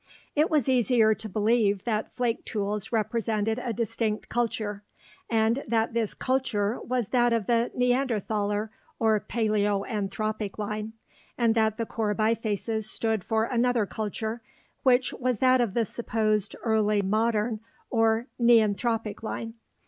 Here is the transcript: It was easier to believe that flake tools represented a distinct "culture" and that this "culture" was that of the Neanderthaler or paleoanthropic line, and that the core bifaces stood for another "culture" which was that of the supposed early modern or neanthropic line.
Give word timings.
It 0.35 0.49
was 0.49 0.67
easier 0.67 1.13
to 1.13 1.29
believe 1.29 1.83
that 1.83 2.11
flake 2.11 2.43
tools 2.43 2.91
represented 2.91 3.59
a 3.59 3.71
distinct 3.71 4.29
"culture" 4.29 4.81
and 5.29 5.63
that 5.67 5.93
this 5.93 6.15
"culture" 6.15 6.79
was 6.79 7.09
that 7.09 7.31
of 7.33 7.45
the 7.45 7.69
Neanderthaler 7.77 8.69
or 8.97 9.19
paleoanthropic 9.19 10.57
line, 10.57 10.93
and 11.37 11.53
that 11.53 11.77
the 11.77 11.85
core 11.85 12.15
bifaces 12.15 12.85
stood 12.89 13.23
for 13.23 13.43
another 13.43 13.85
"culture" 13.85 14.41
which 14.81 15.13
was 15.13 15.37
that 15.37 15.61
of 15.61 15.75
the 15.75 15.85
supposed 15.85 16.55
early 16.63 17.03
modern 17.03 17.59
or 17.91 18.25
neanthropic 18.39 19.21
line. 19.21 19.53